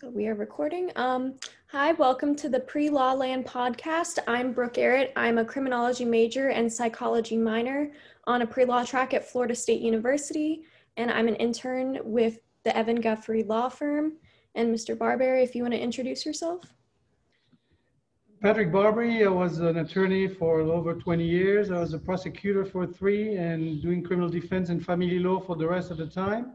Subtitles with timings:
[0.00, 0.90] So we are recording.
[0.96, 1.34] Um,
[1.66, 4.18] hi, welcome to the Pre-Law Land podcast.
[4.26, 5.12] I'm Brooke Garrett.
[5.14, 7.92] I'm a criminology major and psychology minor
[8.24, 10.62] on a pre-law track at Florida State University,
[10.96, 14.14] and I'm an intern with the Evan Guthrie Law Firm.
[14.54, 14.96] And Mr.
[14.96, 16.64] Barberry, if you want to introduce yourself.
[18.40, 21.70] Patrick Barbary, I was an attorney for over 20 years.
[21.70, 25.68] I was a prosecutor for three and doing criminal defense and family law for the
[25.68, 26.52] rest of the time.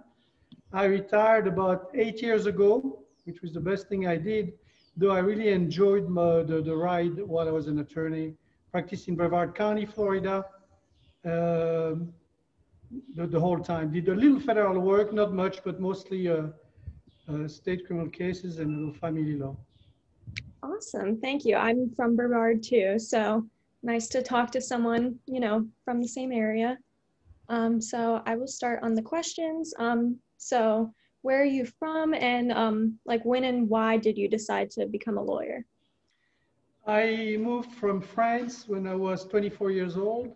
[0.73, 4.53] I retired about eight years ago which was the best thing I did,
[4.95, 8.33] though I really enjoyed my, the, the ride while I was an attorney,
[8.71, 10.45] practiced in Brevard County, Florida,
[11.25, 12.13] um,
[13.15, 13.91] the, the, whole time.
[13.91, 16.47] Did a little federal work, not much, but mostly uh,
[17.27, 19.57] uh, state criminal cases and family law.
[20.61, 21.55] Awesome, thank you.
[21.55, 23.45] I'm from Brevard too, so
[23.83, 26.77] nice to talk to someone, you know, from the same area.
[27.49, 29.73] Um, so I will start on the questions.
[29.77, 30.91] Um, so
[31.25, 35.17] where are you from and um, like when and why did you decide to become
[35.17, 35.65] a lawyer?
[36.85, 40.35] I moved from France when I was 24 years old.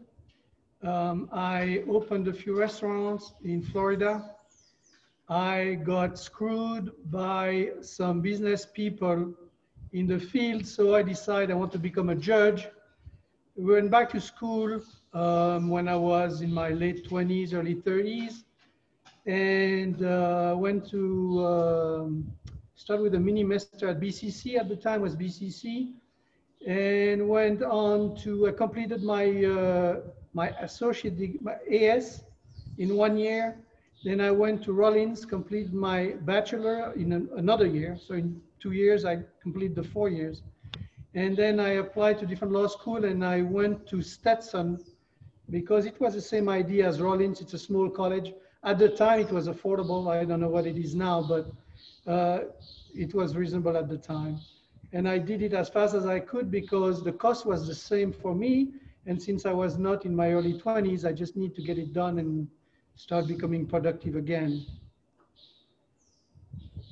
[0.81, 4.31] Um, I opened a few restaurants in Florida.
[5.30, 9.31] I got screwed by some business people
[9.94, 12.67] in the field, so I decided I want to become a judge.
[13.56, 14.81] We went back to school
[15.13, 18.44] um, when I was in my late 20s, early 30s
[19.25, 22.31] and uh, went to um,
[22.75, 24.58] start with a mini master at BCC.
[24.59, 25.94] At the time was BCC,
[26.66, 30.02] and went on to uh, completed my uh,
[30.34, 32.23] my associate my AS
[32.78, 33.58] in one year.
[34.03, 37.97] Then I went to Rollins, completed my bachelor in an, another year.
[37.97, 40.42] So in two years, I completed the four years.
[41.16, 44.80] And then I applied to different law school and I went to Stetson
[45.50, 47.42] because it was the same idea as Rollins.
[47.42, 48.34] It's a small college.
[48.63, 50.11] At the time, it was affordable.
[50.11, 51.52] I don't know what it is now, but
[52.05, 52.45] uh,
[52.93, 54.39] it was reasonable at the time.
[54.91, 58.11] And I did it as fast as I could because the cost was the same
[58.11, 58.73] for me.
[59.05, 61.94] And since I was not in my early 20s, I just need to get it
[61.94, 62.47] done and
[62.95, 64.66] start becoming productive again.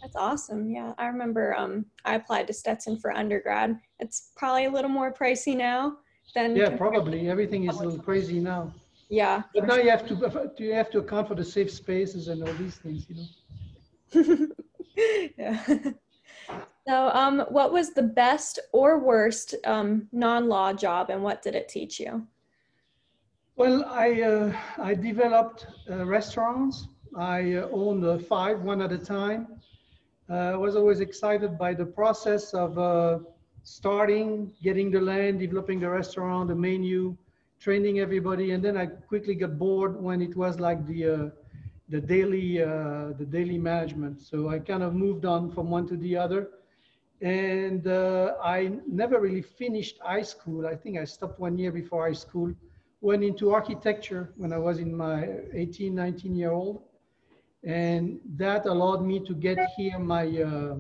[0.02, 0.72] That's awesome.
[0.72, 3.78] Yeah, I remember um, I applied to Stetson for undergrad.
[4.00, 5.97] It's probably a little more pricey now
[6.34, 6.56] than.
[6.56, 7.30] Yeah, probably.
[7.30, 8.74] Everything is a little crazy now.
[9.09, 9.44] Yeah.
[9.53, 12.44] But now you have to do you have to account for the safe spaces and
[12.44, 14.47] all these things, you know.
[15.38, 15.78] yeah.
[16.88, 21.68] So, um, what was the best or worst um, non-law job, and what did it
[21.68, 22.25] teach you?
[23.57, 26.88] Well, I uh, I developed uh, restaurants.
[27.18, 29.47] I uh, owned uh, five, one at a time.
[30.29, 33.19] Uh, I was always excited by the process of uh,
[33.63, 37.18] starting, getting the land, developing the restaurant, the menu,
[37.59, 41.29] training everybody, and then I quickly got bored when it was like the uh,
[41.90, 44.22] the daily uh, the daily management.
[44.22, 46.50] So I kind of moved on from one to the other,
[47.22, 50.68] and uh, I never really finished high school.
[50.68, 52.53] I think I stopped one year before high school.
[53.01, 56.81] Went into architecture when I was in my 18, 19 year old,
[57.63, 60.75] and that allowed me to get here my uh,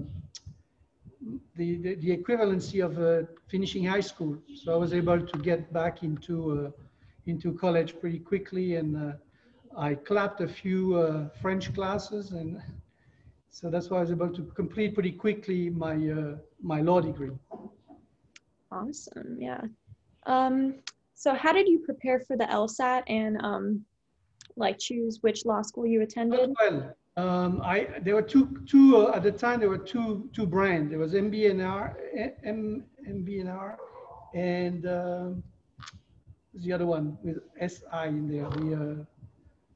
[1.55, 4.37] the, the, the, equivalency of uh, finishing high school.
[4.55, 6.81] So I was able to get back into, uh,
[7.25, 9.13] into college pretty quickly and uh,
[9.77, 12.61] I CLEPed a few uh, French classes and
[13.49, 17.31] so that's why I was able to complete pretty quickly my, uh, my law degree.
[18.71, 19.61] Awesome, yeah.
[20.25, 20.75] Um,
[21.13, 23.85] so how did you prepare for the LSAT and um,
[24.55, 26.53] like choose which law school you attended?
[26.59, 30.45] Well, um, I there were two two uh, at the time there were two two
[30.45, 30.91] brands.
[30.91, 31.95] There was MBNR,
[32.43, 33.75] M, MBNR,
[34.35, 35.43] and um,
[36.53, 38.47] the other one with SI in there.
[38.51, 39.03] The uh,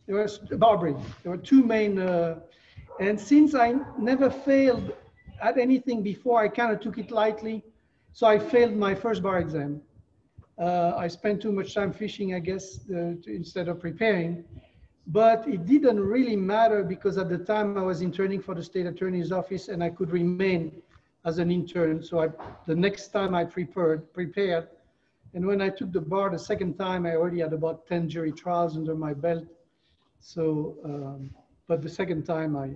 [0.06, 1.02] there was BarBri.
[1.24, 2.40] There were two main, uh,
[3.00, 4.94] and since I never failed
[5.42, 7.64] at anything before, I kind of took it lightly.
[8.14, 9.82] So I failed my first bar exam.
[10.60, 14.44] Uh, I spent too much time fishing, I guess, uh, to, instead of preparing.
[15.08, 18.86] But it didn't really matter because at the time I was interning for the state
[18.86, 20.82] attorney's office and I could remain
[21.26, 22.04] as an intern.
[22.04, 22.30] So I,
[22.66, 24.68] the next time I prepared, prepared,
[25.34, 28.32] and when I took the bar the second time, I already had about 10 jury
[28.32, 29.46] trials under my belt.
[30.20, 31.32] So, um,
[31.68, 32.72] but the second time I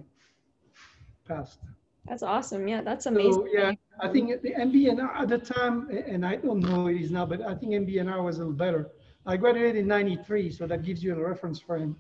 [1.27, 1.59] passed.
[2.07, 2.67] That's awesome.
[2.67, 3.33] Yeah, that's amazing.
[3.33, 7.11] So, yeah, I think the MBNR at the time, and I don't know it is
[7.11, 8.89] now, but I think MBNR was a little better.
[9.25, 11.95] I graduated in 93, so that gives you a reference frame.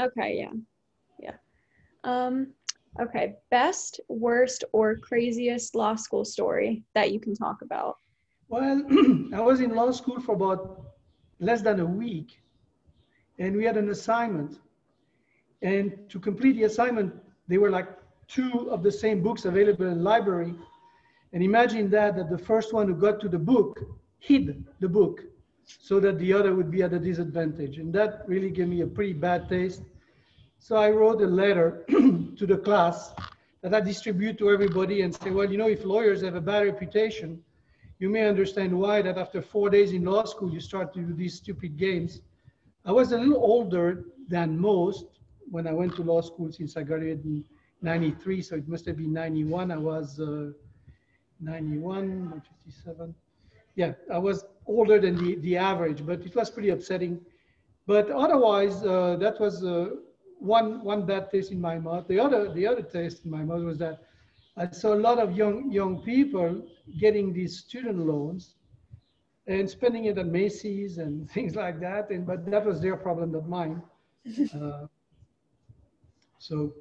[0.00, 0.52] Okay, yeah.
[1.20, 1.36] Yeah.
[2.04, 2.52] Um,
[3.00, 7.96] okay, best, worst, or craziest law school story that you can talk about?
[8.48, 8.84] Well,
[9.34, 10.84] I was in law school for about
[11.40, 12.40] less than a week,
[13.38, 14.58] and we had an assignment.
[15.62, 17.14] And to complete the assignment,
[17.48, 17.88] they were like
[18.28, 20.54] two of the same books available in library.
[21.32, 23.80] And imagine that, that the first one who got to the book
[24.18, 25.24] hid the book
[25.66, 27.78] so that the other would be at a disadvantage.
[27.78, 29.82] And that really gave me a pretty bad taste.
[30.58, 33.12] So I wrote a letter to the class
[33.62, 36.64] that I distribute to everybody and say, well, you know, if lawyers have a bad
[36.64, 37.42] reputation,
[37.98, 41.14] you may understand why that after four days in law school, you start to do
[41.14, 42.20] these stupid games.
[42.84, 45.06] I was a little older than most
[45.50, 47.44] when I went to law school since I graduated in
[47.82, 49.70] 93, so it must have been 91.
[49.70, 50.50] I was uh,
[51.40, 53.14] 91, 57.
[53.76, 57.20] Yeah, I was older than the, the average, but it was pretty upsetting.
[57.86, 59.90] But otherwise, uh, that was uh,
[60.38, 62.06] one, one bad taste in my mouth.
[62.08, 64.04] The other, the other taste in my mouth was that
[64.56, 66.62] I saw a lot of young, young people
[67.00, 68.54] getting these student loans
[69.46, 72.10] and spending it at Macy's and things like that.
[72.10, 73.82] And, but that was their problem, not mine.
[74.54, 74.86] Uh,
[76.38, 76.72] so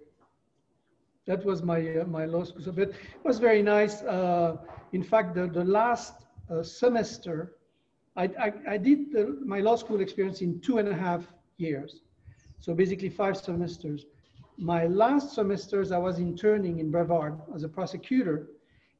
[1.25, 2.71] that was my, uh, my law school.
[2.73, 4.01] But it was very nice.
[4.01, 4.57] Uh,
[4.91, 7.53] in fact, the, the last uh, semester,
[8.15, 11.25] I, I, I did the, my law school experience in two and a half
[11.57, 12.01] years.
[12.59, 14.05] So basically five semesters.
[14.57, 18.47] My last semesters, I was interning in Brevard as a prosecutor,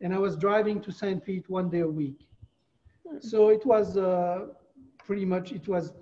[0.02, 1.24] and I was driving to St.
[1.24, 2.28] Pete one day a week.
[3.20, 4.48] So it was uh,
[4.98, 5.94] pretty much, it was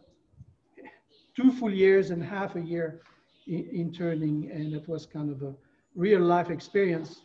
[1.35, 3.01] two full years and half a year
[3.47, 5.53] interning, and it was kind of a
[5.95, 7.21] real life experience.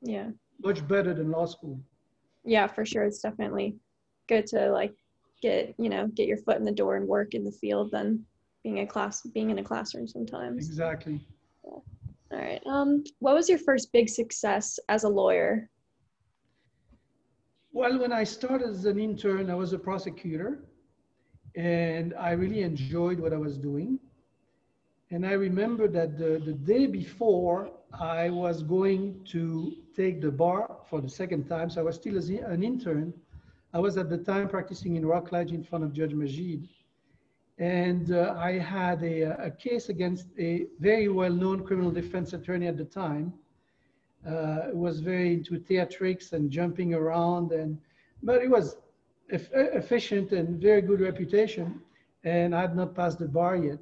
[0.00, 0.30] Yeah.
[0.62, 1.80] Much better than law school.
[2.44, 3.04] Yeah, for sure.
[3.04, 3.76] It's definitely
[4.28, 4.94] good to like
[5.42, 8.24] get, you know, get your foot in the door and work in the field than
[8.62, 10.66] being a class being in a classroom sometimes.
[10.66, 11.20] Exactly.
[11.64, 11.78] Yeah.
[12.32, 12.62] All right.
[12.66, 15.70] Um, what was your first big success as a lawyer?
[17.72, 20.64] Well, when I started as an intern, I was a prosecutor
[21.56, 23.98] and I really enjoyed what I was doing.
[25.14, 30.78] And I remember that the, the day before I was going to take the bar
[30.90, 33.14] for the second time, so I was still an intern.
[33.72, 36.68] I was at the time practicing in Rockledge in front of Judge Majid.
[37.58, 42.76] And uh, I had a, a, case against a very well-known criminal defense attorney at
[42.76, 43.32] the time.
[44.26, 47.78] Uh, was very into theatrics and jumping around, and
[48.24, 48.78] but it was
[49.28, 51.80] efficient and very good reputation.
[52.24, 53.78] And I had not passed the bar yet.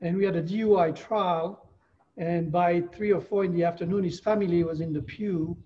[0.00, 1.68] And we had a DUI trial.
[2.16, 5.56] And by three or four in the afternoon, his family was in the pew.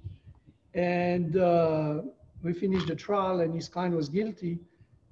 [0.75, 2.02] And uh,
[2.43, 4.58] we finished the trial, and his client was guilty.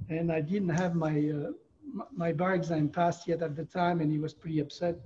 [0.08, 1.50] And I didn't have my uh,
[2.14, 4.96] my bar exam passed yet at the time, and he was pretty upset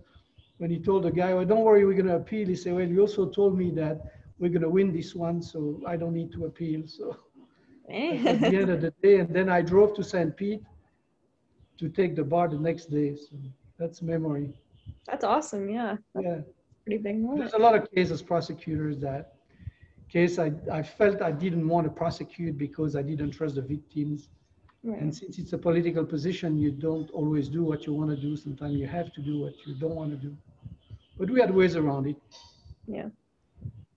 [0.59, 2.87] when he told the guy, "Well, don't worry, we're going to appeal." He said, "Well,
[2.87, 4.01] you also told me that
[4.39, 7.17] we're going to win this one, so I don't need to appeal." So
[7.89, 10.37] at the end of the day, and then I drove to St.
[10.37, 10.63] Pete
[11.79, 13.17] to take the bar the next day.
[13.17, 13.37] So
[13.79, 14.55] that's memory.
[15.07, 15.69] That's awesome.
[15.69, 15.97] Yeah.
[16.15, 16.41] That's yeah.
[16.85, 17.41] Pretty big moment.
[17.41, 19.39] There's a lot of cases, prosecutors that
[20.09, 24.29] case I, I felt I didn't want to prosecute because I didn't trust the victims.
[24.83, 25.01] Right.
[25.01, 28.37] And since it's a political position, you don't always do what you want to do.
[28.37, 30.37] Sometimes you have to do what you don't want to do.
[31.19, 32.17] But we had ways around it.
[32.87, 33.09] Yeah.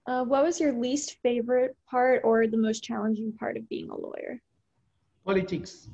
[0.07, 3.95] Uh, what was your least favorite part or the most challenging part of being a
[3.95, 4.41] lawyer?
[5.23, 5.87] Politics.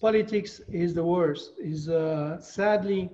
[0.00, 1.52] Politics, is the worst.
[1.58, 3.10] Is uh, sadly,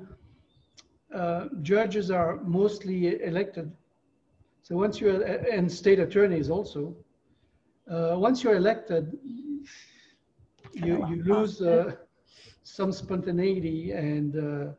[1.15, 3.71] uh, judges are mostly elected.
[4.63, 6.95] So once you're, and state attorneys also,
[7.91, 9.19] uh, once you're elected,
[10.75, 11.97] you, you lose uh,
[12.63, 14.73] some spontaneity and uh,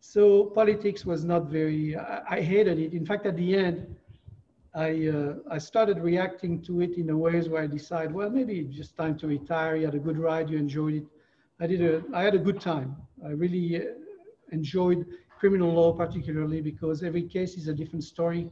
[0.00, 3.96] so politics was not very I, I, hated it in fact at the end
[4.74, 8.58] I, uh, I started reacting to it in a ways where I decide, well, maybe
[8.58, 9.76] it's just time to retire.
[9.76, 11.04] You had a good ride, you enjoyed it.
[11.60, 12.96] I did a, I had a good time.
[13.24, 13.84] I really uh,
[14.52, 15.06] enjoyed
[15.38, 18.50] criminal law particularly because every case is a different story,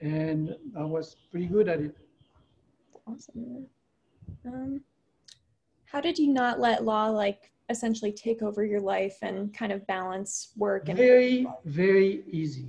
[0.00, 1.96] and I was pretty good at it.
[3.06, 3.66] Awesome.
[4.46, 4.80] Um,
[5.86, 9.86] how did you not let law like essentially take over your life and kind of
[9.86, 12.66] balance work and very very easy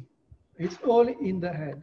[0.58, 1.82] it's all in the head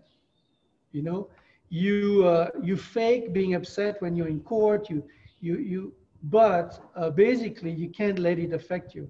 [0.93, 1.29] you know
[1.69, 5.03] you uh, you fake being upset when you're in court you
[5.41, 5.93] you you
[6.25, 9.09] but uh, basically you can't let it affect you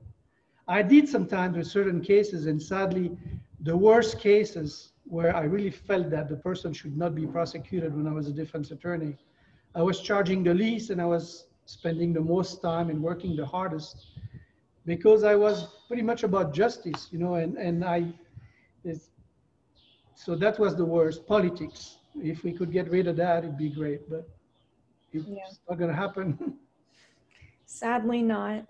[0.68, 3.10] i did sometimes with certain cases and sadly
[3.60, 8.06] the worst cases where i really felt that the person should not be prosecuted when
[8.06, 9.16] i was a defense attorney
[9.74, 13.46] i was charging the least and i was spending the most time and working the
[13.46, 14.06] hardest
[14.86, 18.12] because I was pretty much about justice, you know, and, and I,
[20.14, 21.98] so that was the worst, politics.
[22.16, 24.28] If we could get rid of that, it'd be great, but
[25.12, 25.36] it's yeah.
[25.68, 26.58] not going to happen.
[27.70, 28.66] Sadly not.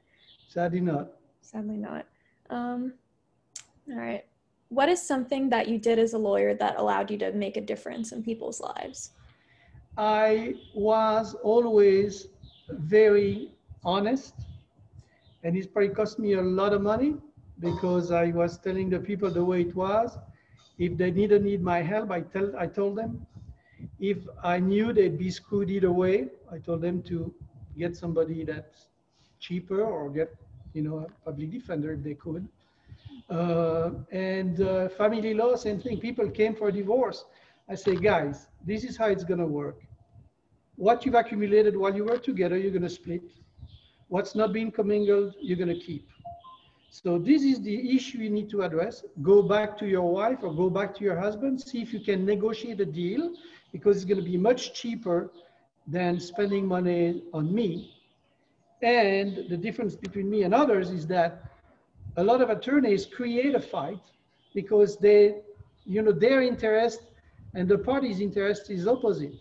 [0.48, 1.12] Sadly not.
[1.40, 2.04] Sadly not.
[2.50, 2.92] Um,
[3.90, 4.24] all right.
[4.68, 7.62] what is something that you did as a lawyer that allowed you to make a
[7.62, 9.12] difference in people's lives?
[9.96, 12.28] I was always
[12.68, 13.52] very
[13.84, 14.34] honest,
[15.42, 17.16] and it probably cost me a lot of money
[17.58, 20.18] because I was telling the people the way it was.
[20.78, 23.26] If they didn't need my help, I tell I told them.
[23.98, 27.34] If I knew they'd be screwed either way, I told them to
[27.82, 28.78] get somebody that's
[29.44, 30.30] cheaper or get
[30.76, 32.44] you know a public defender if they could.
[33.28, 35.98] Uh, and uh, family law, same thing.
[35.98, 37.24] People came for divorce.
[37.68, 39.78] I say, guys, this is how it's going to work.
[40.76, 43.22] What you've accumulated while you were together, you're going to split.
[44.08, 46.08] What's not been commingled, you're going to keep.
[46.90, 49.04] So this is the issue you need to address.
[49.22, 52.26] Go back to your wife or go back to your husband, see if you can
[52.26, 53.32] negotiate a deal
[53.72, 55.30] because it's going to be much cheaper
[55.86, 57.94] than spending money on me.
[58.82, 61.44] And the difference between me and others is that
[62.16, 64.00] a lot of attorneys create a fight
[64.54, 65.36] because they,
[65.84, 67.00] you know, their interest
[67.54, 69.34] and the party's interest is opposite.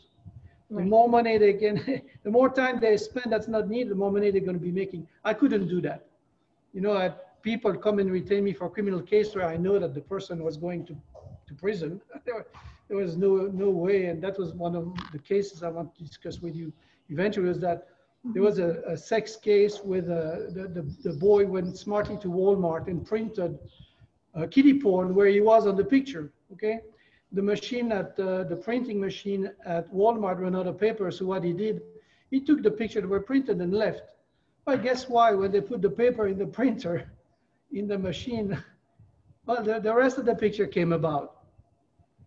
[0.69, 0.83] Right.
[0.83, 4.11] The more money they can, the more time they spend that's not needed, the more
[4.11, 5.07] money they're going to be making.
[5.23, 6.05] I couldn't do that.
[6.73, 9.79] You know, I, people come and retain me for a criminal case where I know
[9.79, 10.95] that the person was going to,
[11.49, 12.01] to prison.
[12.25, 16.03] there, was no no way, and that was one of the cases I want to
[16.03, 16.71] discuss with you
[17.09, 17.47] eventually.
[17.47, 17.87] Was that
[18.23, 22.27] there was a, a sex case with a, the, the, the, boy went smartly to
[22.27, 23.57] Walmart and printed
[24.33, 26.81] a kiddie porn where he was on the picture, okay?
[27.31, 31.43] The machine at uh, the printing machine at Walmart ran out of paper, so what
[31.43, 31.81] he did,
[32.29, 34.01] he took the picture that were printed and left.
[34.65, 35.33] But guess why?
[35.33, 37.11] When they put the paper in the printer,
[37.71, 38.57] in the machine,
[39.45, 41.37] well, the, the rest of the picture came about,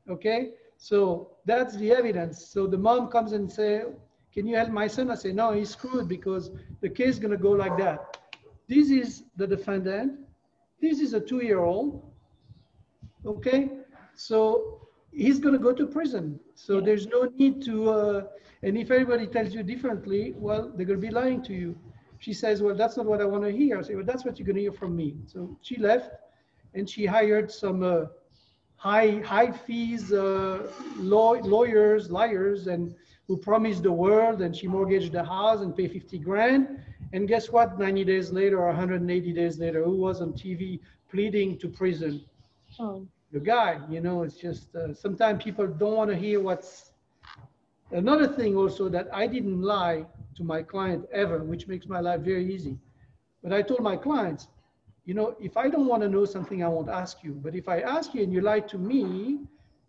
[0.08, 0.50] okay?
[0.76, 2.46] So that's the evidence.
[2.46, 3.84] So the mom comes and say,
[4.32, 5.10] can you help my son?
[5.10, 8.18] I say, no, he's screwed because the case is going to go like that.
[8.68, 10.18] This is the defendant.
[10.80, 12.02] This is a two-year-old.
[13.24, 13.70] Okay,
[14.14, 16.40] so he's going to go to prison.
[16.54, 16.86] So yeah.
[16.86, 17.90] there's no need to.
[17.90, 18.24] Uh,
[18.62, 21.76] and if everybody tells you differently, well, they're going to be lying to you.
[22.18, 23.78] She says, well, that's not what I want to hear.
[23.78, 25.16] I say, well, that's what you're going to hear from me.
[25.26, 26.10] So she left,
[26.74, 28.06] and she hired some uh,
[28.82, 32.94] high high fees uh, law, lawyers, liars, and
[33.28, 36.80] who promised the world and she mortgaged the house and paid 50 grand.
[37.12, 37.78] And guess what?
[37.78, 42.24] 90 days later or 180 days later, who was on TV pleading to prison?
[42.80, 43.06] Oh.
[43.30, 46.90] The guy, you know, it's just uh, sometimes people don't want to hear what's.
[47.92, 52.22] Another thing also that I didn't lie to my client ever, which makes my life
[52.22, 52.76] very easy.
[53.44, 54.48] But I told my clients,
[55.04, 57.32] you know, if I don't want to know something, I won't ask you.
[57.32, 59.40] But if I ask you and you lie to me,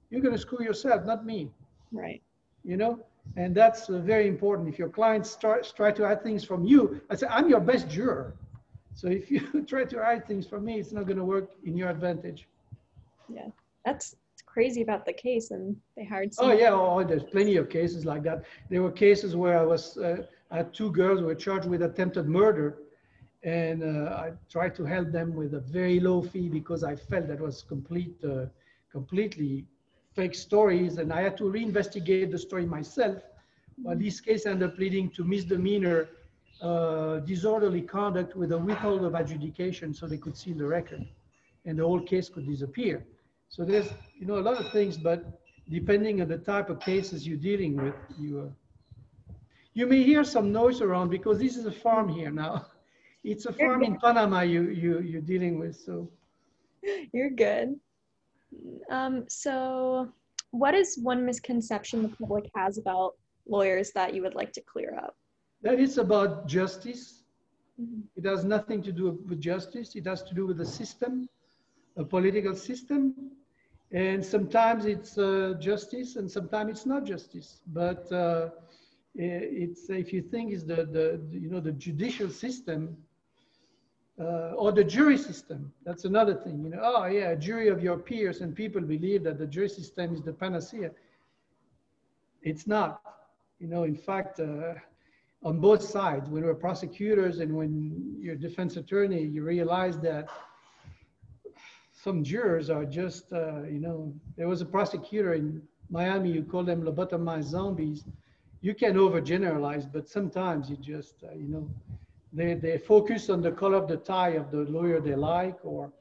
[0.10, 1.52] you're going to screw yourself, not me.
[1.92, 2.22] Right.
[2.64, 3.00] You know,
[3.36, 4.70] and that's uh, very important.
[4.70, 7.90] If your clients start, try to hide things from you, I say, I'm your best
[7.90, 8.34] juror.
[8.96, 11.78] So if you try to hide things from me, it's not going to work in
[11.78, 12.48] your advantage.
[13.30, 13.48] Yeah,
[13.86, 14.16] that's
[14.46, 15.52] crazy about the case.
[15.52, 18.44] And they hired Oh, yeah, oh, there's plenty of cases like that.
[18.70, 21.82] There were cases where I was, uh, I had two girls who were charged with
[21.82, 22.78] attempted murder.
[23.44, 27.28] And uh, I tried to help them with a very low fee because I felt
[27.28, 28.46] that was complete, uh,
[28.92, 29.66] completely
[30.16, 33.18] fake stories, and I had to reinvestigate the story myself.
[33.80, 36.08] But this case ended up leading to misdemeanor
[36.62, 41.06] uh, disorderly conduct with a withhold of adjudication so they could see the record
[41.66, 43.06] and the whole case could disappear.
[43.50, 47.28] So there's, you know, a lot of things, but depending on the type of cases
[47.28, 49.34] you're dealing with, you, uh,
[49.74, 52.66] you may hear some noise around because this is a farm here now.
[53.24, 56.10] It's a farm in Panama you, you, you're dealing with, so.
[57.14, 57.80] You're good.
[58.90, 60.10] Um, so,
[60.52, 63.14] what is one misconception the public has about
[63.48, 65.16] lawyers that you would like to clear up?
[65.62, 67.24] That is about justice.
[67.82, 68.02] Mm-hmm.
[68.18, 69.96] It has nothing to do with justice.
[69.96, 71.30] It has to do with the system,
[71.98, 73.32] a political system.
[73.92, 77.62] And sometimes it's uh, justice and sometimes it's not justice.
[77.68, 78.50] But uh,
[79.16, 82.98] it's, if you think is the, the, you know, the judicial system,
[84.20, 85.72] uh, or the jury system.
[85.86, 86.64] That's another thing.
[86.64, 89.70] You know, oh yeah, a jury of your peers, and people believe that the jury
[89.70, 90.92] system is the panacea.
[92.42, 93.02] It's not.
[93.60, 94.74] You know, in fact, uh,
[95.44, 100.30] on both sides, when we're prosecutors and when you're defense attorney, you realize that
[101.92, 106.64] some jurors are just, uh, you know, there was a prosecutor in Miami you call
[106.64, 108.04] them lobotomized zombies.
[108.62, 111.70] You can overgeneralize, but sometimes you just, uh, you know,
[112.34, 115.92] they, they focus on the color of the tie of the lawyer they like or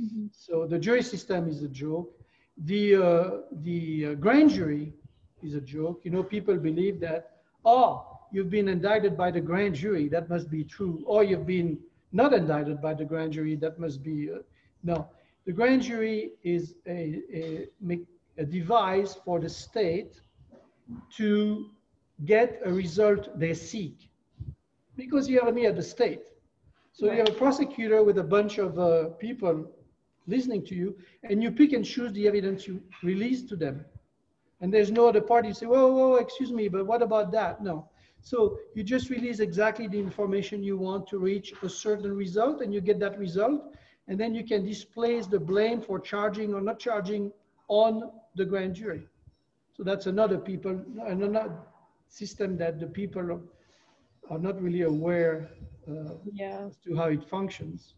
[0.00, 0.26] mm-hmm.
[0.30, 2.12] so the jury system is a joke.
[2.64, 3.30] The uh,
[3.62, 4.92] the uh, grand jury
[5.42, 6.00] is a joke.
[6.04, 7.30] You know people believe that
[7.64, 11.78] oh you've been indicted by the grand jury that must be true or you've been
[12.12, 14.38] not indicted by the grand jury that must be uh,
[14.82, 15.08] no.
[15.46, 17.66] The grand jury is a, a,
[18.36, 20.20] a device for the state
[21.16, 21.70] to
[22.26, 24.07] get a result they seek
[24.98, 26.22] because you are at the state.
[26.92, 27.12] So right.
[27.12, 29.70] you have a prosecutor with a bunch of uh, people
[30.26, 33.84] listening to you, and you pick and choose the evidence you release to them.
[34.60, 37.62] And there's no other party say, whoa, whoa, excuse me, but what about that?
[37.62, 37.88] No.
[38.20, 42.74] So you just release exactly the information you want to reach a certain result, and
[42.74, 43.76] you get that result,
[44.08, 47.32] and then you can displace the blame for charging or not charging
[47.68, 49.06] on the grand jury.
[49.76, 51.52] So that's another people, another
[52.08, 53.40] system that the people
[54.30, 55.50] are not really aware
[55.88, 56.66] uh, yeah.
[56.66, 57.94] as to how it functions.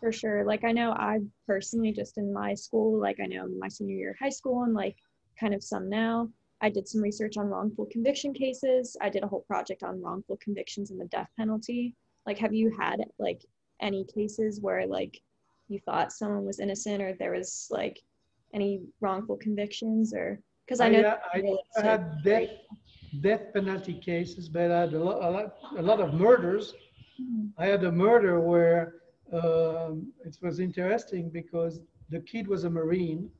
[0.00, 0.44] For sure.
[0.44, 4.10] Like I know I personally just in my school, like I know my senior year
[4.10, 4.96] of high school and like
[5.38, 6.28] kind of some now.
[6.60, 8.96] I did some research on wrongful conviction cases.
[9.00, 11.94] I did a whole project on wrongful convictions and the death penalty.
[12.26, 13.44] Like, have you had like
[13.80, 15.20] any cases where like
[15.68, 18.00] you thought someone was innocent or there was like
[18.54, 22.48] any wrongful convictions or because I know I, I, I had death
[23.20, 26.74] death penalty cases, but I had a lot, a lot, a lot of murders.
[27.58, 28.94] I had a murder where
[29.32, 33.30] um, it was interesting because the kid was a Marine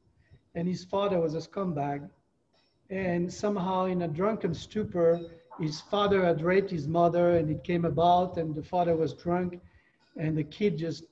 [0.55, 2.09] and his father was a scumbag.
[2.91, 5.21] And somehow, in a drunken stupor,
[5.59, 9.61] his father had raped his mother and it came about, and the father was drunk,
[10.17, 11.05] and the kid just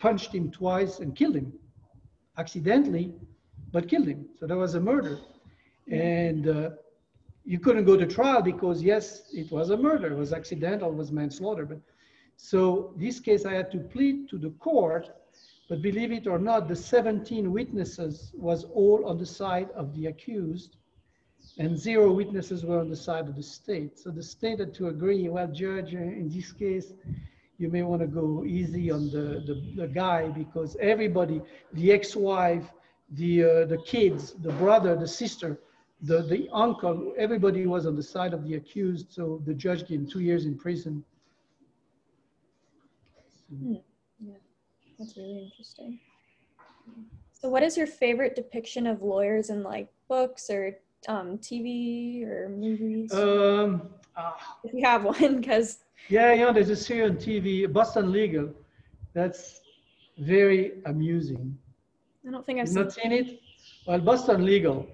[0.00, 1.52] punched him twice and killed him
[2.38, 3.14] accidentally,
[3.72, 4.26] but killed him.
[4.38, 5.18] So that was a murder.
[5.90, 6.70] And uh,
[7.46, 10.96] you couldn't go to trial because yes, it was a murder, it was accidental, it
[10.96, 11.64] was manslaughter.
[11.64, 11.80] But
[12.36, 15.08] so this case I had to plead to the court,
[15.68, 20.06] but believe it or not, the 17 witnesses was all on the side of the
[20.06, 20.76] accused
[21.58, 23.98] and zero witnesses were on the side of the state.
[23.98, 26.92] So the state had to agree, well, judge, in this case,
[27.58, 31.40] you may want to go easy on the, the, the guy because everybody,
[31.72, 32.64] the ex-wife,
[33.10, 35.58] the, uh, the kids, the brother, the sister,
[36.02, 40.00] the, the uncle, everybody was on the side of the accused, so the judge gave
[40.00, 41.02] him two years in prison.
[43.50, 43.74] Hmm.
[44.20, 44.34] Yeah,
[44.98, 45.98] that's really interesting.
[47.32, 50.76] So, what is your favorite depiction of lawyers in like books or
[51.08, 53.12] um, TV or movies?
[53.12, 54.32] Um, uh,
[54.64, 55.78] if you have one, because
[56.08, 58.50] yeah, yeah, there's a series on TV, Boston Legal.
[59.14, 59.60] That's
[60.18, 61.56] very amusing.
[62.26, 63.40] I don't think I've seen not seen it.
[63.86, 64.88] Well, Boston Legal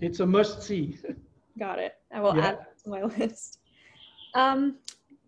[0.00, 0.98] it's a must see.
[1.58, 1.94] Got it.
[2.12, 2.48] I will yeah.
[2.48, 3.60] add to my list.
[4.34, 4.76] Um,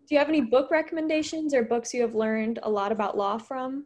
[0.07, 3.37] do you have any book recommendations or books you have learned a lot about law
[3.37, 3.85] from?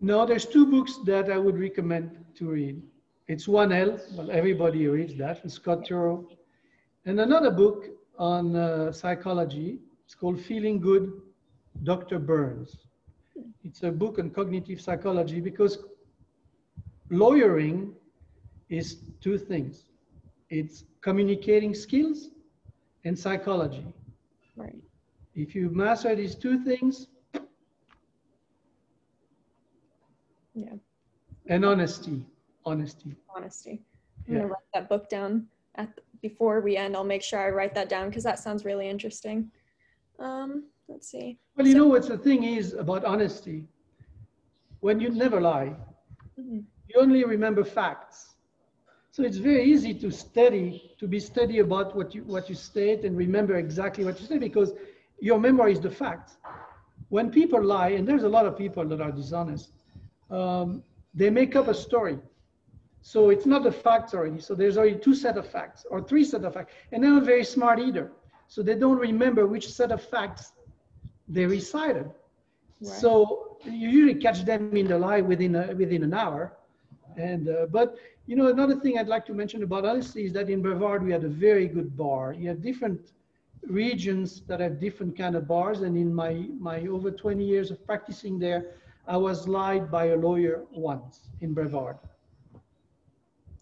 [0.00, 2.82] No, there's two books that I would recommend to read.
[3.26, 6.26] It's 1L, well, everybody reads that, Scott Turow.
[7.06, 7.86] And another book
[8.18, 11.10] on uh, psychology, it's called Feeling Good,
[11.82, 12.18] Dr.
[12.18, 12.76] Burns.
[13.64, 15.78] It's a book on cognitive psychology because
[17.10, 17.94] lawyering
[18.68, 19.84] is two things.
[20.50, 22.30] It's communicating skills
[23.04, 23.86] and psychology.
[24.56, 24.76] Right.
[25.34, 27.08] If you master these two things,
[30.54, 30.74] yeah.
[31.46, 32.24] And honesty,
[32.64, 33.16] honesty.
[33.34, 33.82] Honesty.
[34.26, 34.40] I'm yeah.
[34.40, 36.96] gonna write that book down at before we end.
[36.96, 39.50] I'll make sure I write that down because that sounds really interesting.
[40.18, 41.38] Um, let's see.
[41.56, 43.66] Well, you so, know what the thing is about honesty?
[44.80, 45.74] When you never lie,
[46.38, 46.60] mm-hmm.
[46.88, 48.33] you only remember facts.
[49.14, 53.04] So it's very easy to study, to be steady about what you, what you state
[53.04, 54.72] and remember exactly what you say because
[55.20, 56.36] your memory is the facts.
[57.10, 59.70] When people lie, and there's a lot of people that are dishonest,
[60.32, 60.82] um,
[61.14, 62.18] they make up a story.
[63.02, 64.40] So it's not the facts already.
[64.40, 66.72] So there's already two set of facts or three set of facts.
[66.90, 68.10] And they're not very smart either.
[68.48, 70.54] So they don't remember which set of facts
[71.28, 72.10] they recited.
[72.80, 73.00] Right.
[73.00, 76.52] So you usually catch them in the lie within a, within an hour.
[77.16, 77.96] And uh, but
[78.26, 81.12] you know, another thing I'd like to mention about honesty is that in Brevard, we
[81.12, 82.32] had a very good bar.
[82.32, 83.12] You have different
[83.68, 85.80] regions that have different kind of bars.
[85.80, 88.72] And in my, my over 20 years of practicing there,
[89.06, 91.96] I was lied by a lawyer once in Brevard.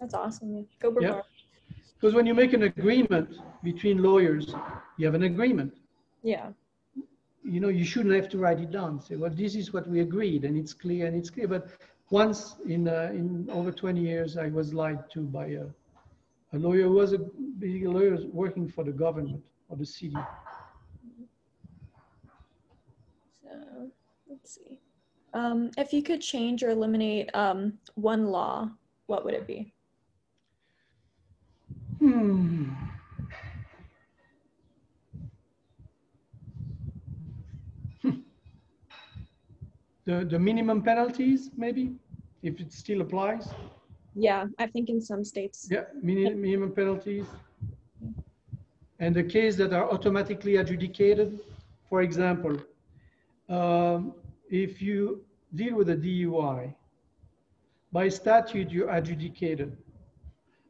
[0.00, 0.66] That's awesome.
[0.80, 1.16] Go Brevard.
[1.16, 1.76] Yeah.
[2.00, 4.54] Because when you make an agreement between lawyers,
[4.96, 5.76] you have an agreement.
[6.22, 6.48] Yeah.
[7.44, 9.00] You know, you shouldn't have to write it down.
[9.00, 11.48] Say, well, this is what we agreed, and it's clear, and it's clear.
[11.48, 11.68] But
[12.12, 15.64] once in, uh, in over 20 years, I was lied to by a,
[16.52, 17.20] a lawyer who was a,
[17.64, 20.14] a lawyer working for the government or the city.
[23.42, 23.90] So
[24.28, 24.78] let's see.
[25.32, 28.70] Um, if you could change or eliminate um, one law,
[29.06, 29.72] what would it be?
[31.98, 32.68] Hmm.
[40.04, 41.92] The, the minimum penalties, maybe,
[42.42, 43.48] if it still applies.
[44.14, 45.68] Yeah, I think in some states.
[45.70, 47.26] Yeah, mini- minimum penalties.
[48.98, 51.40] And the cases that are automatically adjudicated,
[51.88, 52.56] for example,
[53.48, 54.14] um,
[54.48, 56.74] if you deal with a DUI,
[57.92, 59.76] by statute, you're adjudicated.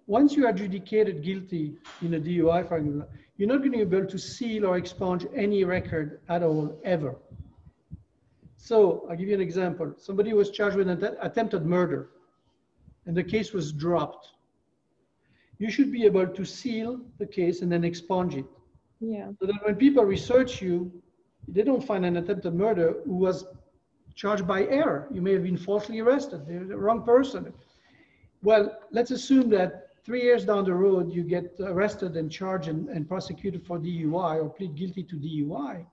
[0.07, 4.09] Once you're adjudicated guilty in a DUI, for example, you're not going to be able
[4.09, 7.17] to seal or expunge any record at all, ever.
[8.63, 9.93] So I'll give you an example.
[9.99, 12.11] Somebody was charged with an attempted murder
[13.07, 14.29] and the case was dropped.
[15.59, 18.45] You should be able to seal the case and then expunge it.
[19.01, 19.31] Yeah.
[19.41, 20.93] So that when people research you,
[21.49, 23.47] they don't find an attempted murder who was
[24.15, 25.09] charged by error.
[25.13, 26.47] You may have been falsely arrested.
[26.47, 27.53] They're the wrong person.
[28.45, 32.89] Well, let's assume that three years down the road, you get arrested and charged and,
[32.91, 35.85] and prosecuted for DUI or plead guilty to DUI.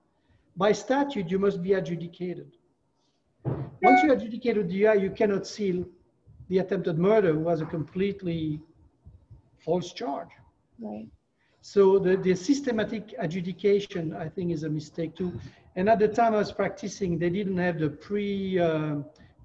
[0.56, 2.52] By statute, you must be adjudicated.
[3.82, 5.86] Once you're adjudicated DUI, you cannot seal
[6.50, 8.60] the attempted murder was a completely
[9.58, 10.28] false charge.
[10.80, 11.06] Right.
[11.62, 15.38] So the, the systematic adjudication, I think, is a mistake too.
[15.76, 18.96] And at the time I was practicing, they didn't have the pre uh,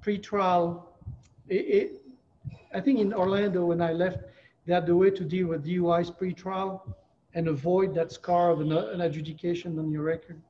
[0.02, 0.98] pre-trial.
[1.48, 2.02] It, it,
[2.74, 4.20] I think in Orlando when I left,
[4.66, 6.98] they had the way to deal with DUIs pre-trial
[7.36, 10.42] and avoid that scar of an, an adjudication on your record.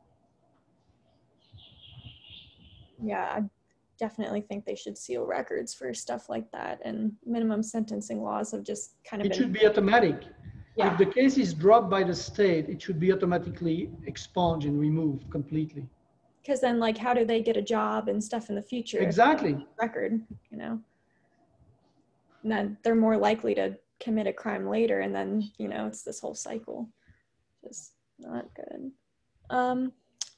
[3.03, 3.41] Yeah,
[3.99, 6.81] definitely think they should seal records for stuff like that.
[6.83, 9.37] And minimum sentencing laws have just kind of It been.
[9.37, 10.23] should be automatic.
[10.77, 10.91] Yeah.
[10.91, 15.29] If the case is dropped by the state, it should be automatically expunged and removed
[15.31, 15.87] completely.
[16.41, 18.99] Because then, like, how do they get a job and stuff in the future?
[18.99, 19.65] Exactly.
[19.81, 20.79] Record, you know?
[22.43, 24.99] And then they're more likely to commit a crime later.
[24.99, 26.89] And then, you know, it's this whole cycle.
[27.63, 28.91] Just not good.
[29.49, 29.91] Um,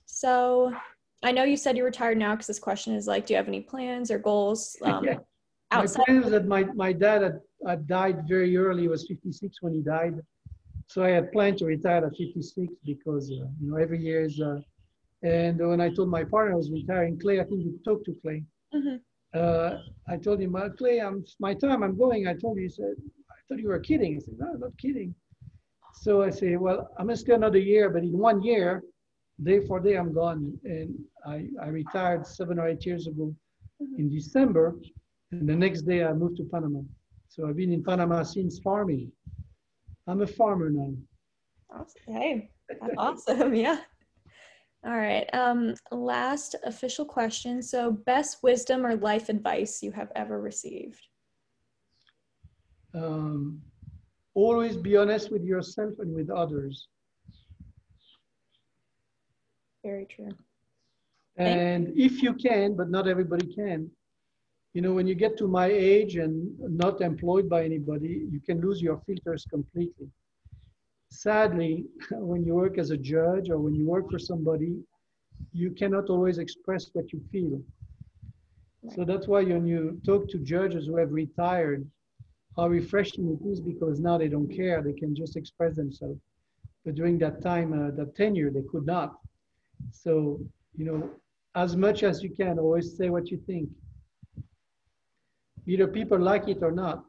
[0.05, 0.73] so
[1.23, 3.47] I know you said you're retired now because this question is like, do you have
[3.47, 5.17] any plans or goals um, Yeah.
[5.71, 5.99] outside?
[5.99, 8.83] My plan was that my, my dad had, had died very early.
[8.83, 10.19] He was 56 when he died.
[10.89, 14.39] So I had planned to retire at 56 because, uh, you know, every year is,
[14.39, 14.59] uh,
[15.23, 18.15] and when I told my partner I was retiring, Clay, I think you talked to
[18.21, 18.43] Clay.
[18.73, 19.01] Mhm.
[19.33, 22.27] Uh, I told him, well, Clay, I'm, my time, I'm going.
[22.27, 22.93] I told you, he said,
[23.29, 24.13] I thought you were kidding.
[24.13, 25.13] He said, no, I'm not kidding.
[25.93, 28.83] So I say, well, I'm gonna stay another year, but in one year,
[29.43, 30.57] day for day, I'm gone.
[30.63, 30.95] And
[31.25, 33.33] I, I retired seven or eight years ago
[33.97, 34.75] in December.
[35.31, 36.81] And the next day I moved to Panama.
[37.27, 39.11] So I've been in Panama since farming.
[40.07, 40.93] I'm a farmer now.
[41.69, 42.01] Awesome.
[42.07, 43.53] Hey, that's awesome.
[43.53, 43.79] Yeah.
[44.85, 45.27] All right.
[45.33, 47.61] Um, last official question.
[47.61, 51.01] So, best wisdom or life advice you have ever received?
[52.93, 53.61] Um,
[54.33, 56.87] always be honest with yourself and with others.
[59.87, 60.31] Very true.
[61.37, 63.89] And if you can, but not everybody can,
[64.73, 68.59] you know, when you get to my age and not employed by anybody, you can
[68.59, 70.07] lose your filters completely.
[71.09, 74.73] Sadly, when you work as a judge or when you work for somebody,
[75.53, 77.61] you cannot always express what you feel.
[78.93, 81.89] So that's why when you talk to judges who have retired,
[82.57, 86.19] how refreshing it is because now they don't care, they can just express themselves.
[86.83, 89.17] But during that time, uh, that tenure, they could not.
[89.91, 90.39] So,
[90.75, 91.09] you know,
[91.55, 93.69] as much as you can, always say what you think.
[95.65, 97.03] Either people like it or not.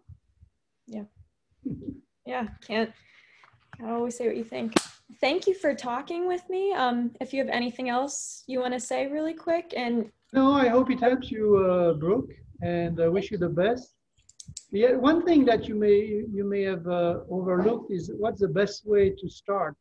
[2.27, 2.93] Yeah, can't,
[3.79, 4.75] can't always say what you think.
[5.19, 6.75] Thank you for talking with me.
[6.75, 10.69] Um, if you have anything else you want to say really quick, and No, I
[10.69, 13.95] hope it helps you, uh, Brooke, and I wish you the best.
[14.71, 18.87] Yeah, one thing that you may you may have uh, overlooked is what's the best
[18.87, 19.75] way to start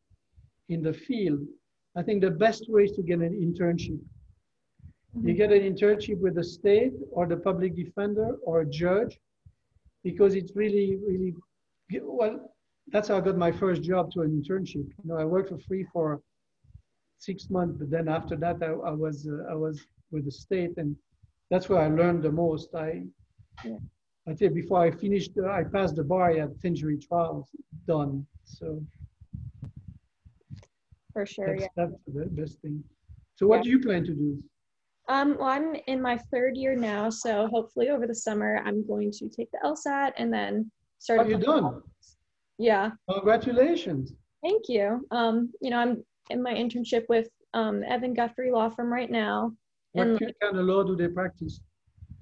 [0.70, 1.40] in the field.
[1.98, 4.00] I think the best way is to get an internship.
[5.20, 9.18] You get an internship with the state or the public defender or a judge,
[10.04, 11.34] because it's really really
[12.20, 12.54] well.
[12.92, 14.86] That's how I got my first job to an internship.
[15.02, 16.20] You know, I worked for free for
[17.18, 19.76] six months, but then after that, I, I was uh, I was
[20.12, 20.94] with the state, and
[21.50, 22.68] that's where I learned the most.
[22.74, 23.02] I
[23.64, 23.78] Yeah.
[24.28, 26.30] I tell you, before I finished, uh, I passed the bar.
[26.30, 27.48] I had 10 jury trials
[27.86, 28.26] done.
[28.44, 28.84] So
[31.18, 31.68] for sure, that's, yeah.
[31.76, 32.82] that's the best thing.
[33.34, 33.62] So what Yeah.
[33.64, 34.40] do you plan to do?
[35.08, 39.10] Um, well, I'm in my third year now, so hopefully over the summer I'm going
[39.12, 41.20] to take the LSAT and then start.
[41.20, 41.82] Are you couple- done?
[42.58, 44.12] Yeah, Congratulations.
[44.44, 45.06] thank you.
[45.10, 49.52] Um, you know, I'm in my internship with um, Evan Guthrie Law Firm right now.
[49.92, 51.60] What And- ki- kind of law do they practice?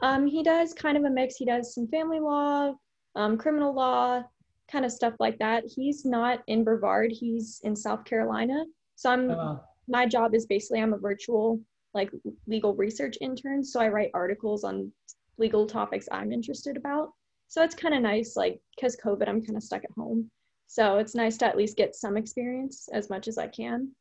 [0.03, 1.37] Um, he does kind of a mix.
[1.37, 2.75] He does some family law,
[3.15, 4.23] um, criminal law,
[4.71, 5.65] kind of stuff like that.
[5.75, 7.11] He's not in Brevard.
[7.13, 8.65] He's in South Carolina.
[8.97, 11.61] So I'm Uh, my job is basically I'm a virtual
[11.95, 12.11] like
[12.47, 14.93] legal research intern, So I write articles on
[15.39, 17.13] legal topics I'm interested about.
[17.49, 20.31] So it's kind of nice, like, because COVID, I'm kind of stuck at home.
[20.67, 23.93] So it's nice to at least get some experience as much as I can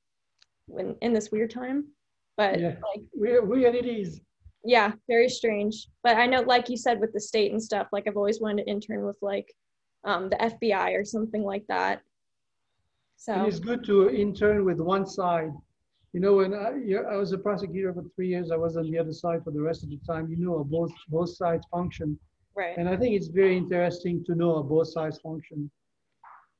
[0.67, 1.85] when in this weird time.
[2.37, 2.75] But Yeah.
[2.89, 4.19] like, Weird, weird it is.
[4.65, 5.87] yeah, very strange.
[6.03, 8.63] But I know, like you said, with the state and stuff, like I've always wanted
[8.63, 9.53] to intern with like
[10.03, 12.01] um, the FBI or something like that.
[13.17, 15.51] So It is good to intern with one side.
[16.13, 18.97] You know, when I, I was a prosecutor for three years, I was on the
[18.97, 20.29] other side for the rest of the time.
[20.29, 22.17] You know both both sides function,
[22.55, 25.69] right, and I think it's very interesting to know how both sides function.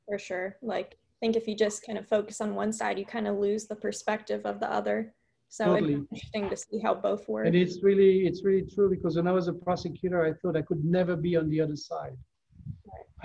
[0.07, 0.57] for sure.
[0.61, 3.37] Like I think if you just kind of focus on one side, you kind of
[3.37, 5.13] lose the perspective of the other.
[5.47, 5.93] So Totally.
[5.93, 7.47] it's interesting to see how both work.
[7.47, 10.63] And it's really it's really true because when I was a prosecutor, I thought I
[10.63, 12.17] could never be on the other side.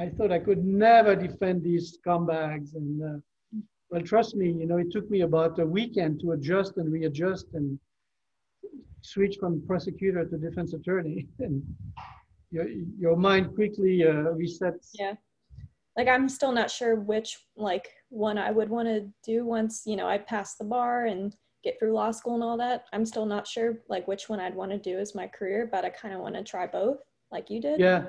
[0.01, 2.75] I thought I could never defend these scumbags.
[2.75, 3.19] And uh,
[3.91, 7.49] well, trust me, you know, it took me about a weekend to adjust and readjust
[7.53, 7.79] and
[9.03, 11.29] switch from prosecutor to defense attorney.
[11.39, 11.63] And
[12.51, 12.67] your
[12.99, 14.89] your mind quickly uh, resets.
[14.95, 15.15] Yeah.
[15.97, 19.97] Like I'm still not sure which like one I would want to do once, you
[19.97, 22.87] know, I pass the bar and get through law school and all that.
[22.95, 25.85] I'm still not sure like which one I'd want to do as my career, but
[25.85, 26.99] I kind of want to try both
[27.31, 27.79] like you did.
[27.79, 28.05] Yeah.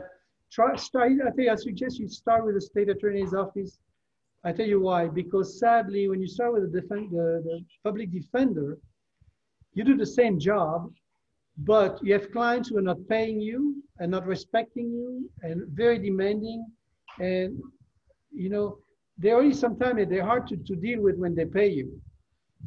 [0.52, 1.14] Try start.
[1.26, 3.80] I think I suggest you start with the state attorney's office.
[4.44, 5.08] I tell you why.
[5.08, 8.78] Because sadly, when you start with the, defen- the, the public defender,
[9.74, 10.92] you do the same job,
[11.60, 15.98] but you have clients who are not paying you and not respecting you and very
[16.00, 16.66] demanding.
[17.20, 17.62] And,
[18.32, 18.80] you know,
[19.18, 22.02] they already sometimes they're hard to, to deal with when they pay you.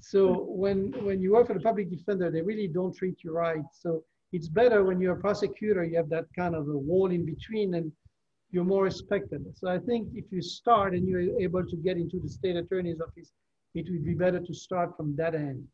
[0.00, 0.60] So mm-hmm.
[0.60, 3.64] when, when you work for the public defender, they really don't treat you right.
[3.72, 7.24] So it's better when you're a prosecutor, you have that kind of a wall in
[7.24, 7.92] between and
[8.50, 9.40] you're more respected.
[9.54, 13.00] So I think if you start and you're able to get into the state attorney's
[13.00, 13.30] office,
[13.76, 15.64] it would be better to start from that end.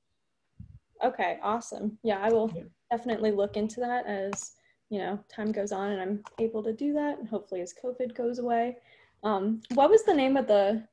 [1.03, 1.99] Okay, awesome.
[2.03, 2.65] Yeah, I will Yeah.
[2.91, 4.57] definitely look into that as,
[4.91, 8.15] you know, time goes on and I'm able to do that and hopefully as COVID
[8.15, 8.77] goes away.
[9.23, 10.87] Um, what was the name of the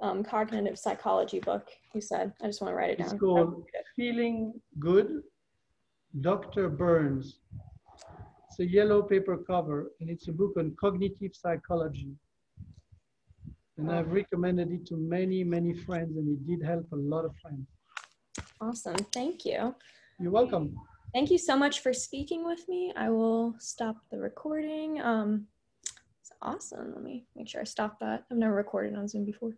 [0.00, 2.34] um, cognitive psychology book you said?
[2.42, 3.18] I just want to write it It's down.
[3.18, 3.64] called
[3.96, 5.22] Feeling Good,
[6.20, 6.68] Dr.
[6.68, 7.40] Burns.
[8.48, 12.12] It's a yellow paper cover, and it's a book on cognitive psychology.
[13.76, 17.32] And I've recommended it to many, many friends, and it did help a lot of
[17.42, 17.66] friends.
[18.60, 18.94] Awesome.
[19.12, 19.74] Thank you.
[20.20, 20.76] You're welcome.
[21.12, 22.92] Thank you so much for speaking with me.
[22.96, 25.00] I will stop the recording.
[25.00, 25.48] Um,
[26.20, 26.92] it's awesome.
[26.94, 28.24] Let me make sure I stop that.
[28.30, 29.56] I've never recorded on Zoom before.